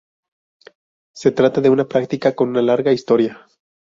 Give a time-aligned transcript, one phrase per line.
[1.13, 3.45] Se trata de una práctica con una larga historia.